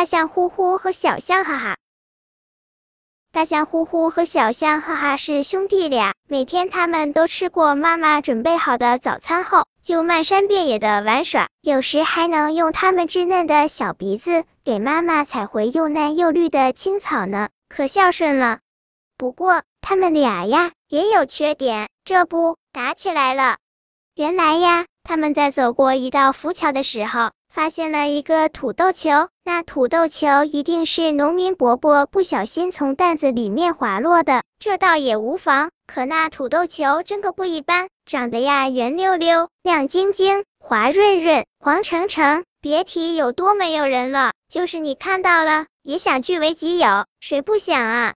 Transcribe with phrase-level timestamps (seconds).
[0.00, 1.76] 大象呼呼和小象哈哈。
[3.32, 18.60] 大象呼呼和小象哈哈是兄弟俩，每天他们都吃过妈妈准备好的早餐后，就漫山遍野的玩耍，有时还能用他们稚嫩的小鼻子给妈妈采回又嫩又绿的青草呢，可孝顺了。
[19.18, 23.58] 不过他们俩呀也有缺点，这不打起来了。
[24.14, 27.32] 原来呀，他们在走过一道浮桥的时候。
[27.50, 35.70] 发现了一个土豆球，那土豆球一定是农民伯伯不小心从担子里面滑落的，这倒也无妨。
[35.86, 44.32] 可那土豆球真个不一般，长得呀圆溜溜、亮晶晶、滑润润、黄澄澄，别提有多没有人了。
[44.48, 48.14] 就是你看到了，也想据为己有，谁不想啊？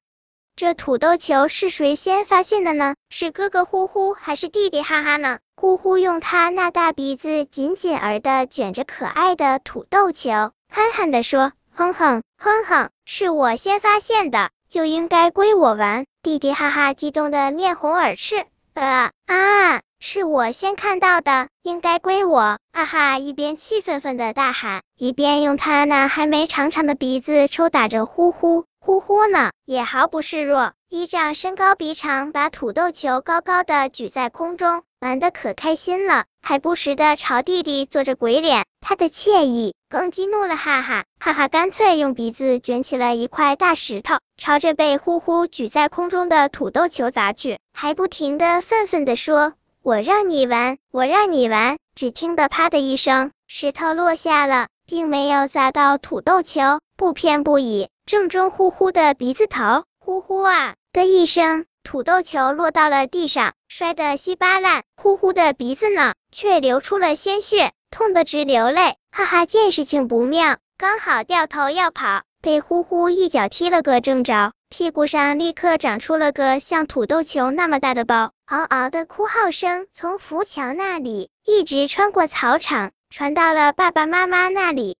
[0.57, 2.95] 这土豆球是谁先发现的呢？
[3.11, 5.41] 是哥哥呼呼还是弟弟哈哈呢？
[5.57, 23.19] 呼呼用他那大鼻子紧紧儿的卷着可爱的土豆球，憨憨的说：“哼哼哼哼，是我先发现的，就应该归我玩。”弟弟哈哈激动的面红耳赤，呃啊，是我先看到的，应该归我，哈哈！
[23.19, 28.65] 一边气愤愤的大喊，一边用他那还没长长的鼻子抽打着呼呼。
[28.87, 38.67] 呼呼呢，也毫不示弱，依仗身高鼻长，把土豆球高高的举在空中，玩的可开心了，还不时的朝弟弟做着鬼脸。
[38.83, 57.89] 他的惬意更激怒了哈哈，哈哈干脆用鼻子卷起了一块大石头，朝着被呼呼举在空中的土豆球砸去，还不停的愤愤的说：“我让你玩，我让你玩！”只听得啪的一声，石头落下了，并没有砸到土豆球，不偏不倚。
[58.07, 64.83] 正中呼呼的鼻子头，呼呼啊的一声，土豆球落到了地上，摔得稀巴烂。
[64.97, 68.97] 呼呼的鼻子呢，却流出了鲜血，痛得直流泪。
[69.11, 78.33] 哈哈，见事情不妙，刚好掉头要跑，被呼呼一脚踢了个正着，屁股上立刻长出了个像土豆球那么大的包。
[78.47, 84.99] 嗷嗷的哭号声从浮桥那里一直穿过草场，传到了爸爸妈妈那里。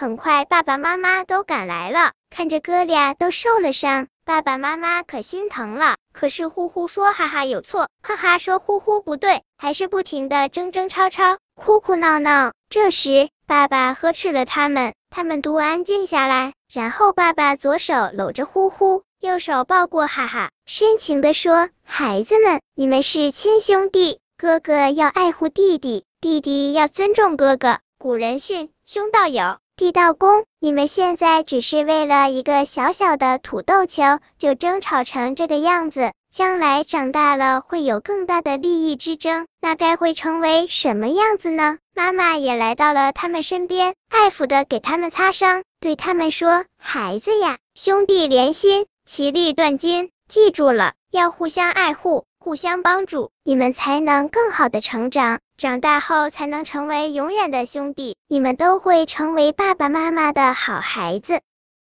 [0.00, 2.12] 很快，爸爸妈妈都赶来了。
[2.30, 5.98] 看着哥俩都受了伤，爸爸妈妈可心疼了。
[6.14, 12.54] 可是呼呼说哈哈有错，哈哈说呼呼不对，还是不停的争争吵吵，哭哭闹闹。
[12.70, 16.54] 这时，爸爸呵斥了他们，他们都安静下来。
[16.72, 27.80] 然后，爸爸左手搂着呼呼，右手抱过哈哈，深情的说：“孩子们，你们是亲兄弟，哥哥要爱护弟弟，弟弟要尊重哥哥。
[27.98, 34.02] 古人训，兄道友。”地道公，你们现在只是为了一个小小的土豆球
[34.36, 41.78] 就争吵成这个样子，将来长大了会有更大的利益之争，那该会成为什么样子呢？
[41.94, 58.16] 妈妈也来到了他们身边，爱抚的给他们擦伤，对他们说：“孩子呀，兄弟连心，其利断金，记住了，要互相爱护。”互相帮助，你们才能更好的成长，长大后才能成为永远的兄弟。
[58.28, 61.42] 你们都会成为爸爸妈妈的好孩子。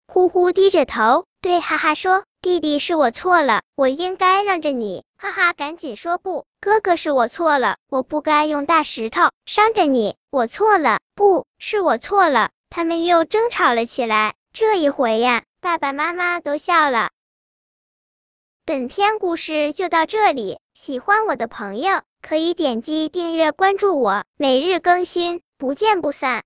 [0.09, 14.35] 呼呼低着头对哈哈说：“弟弟是我错了，我应该让着你。”哈哈赶紧说：“不，哥哥是我错了，我不该用大石头伤着你，我错了，不是我错了。”他们又争吵了起来。
[14.53, 17.11] 这一回呀，爸爸妈妈都笑了。
[18.65, 26.39] 本篇故事就到这里，喜欢我的朋友可以点击订阅关注我，每日更新，不见不散。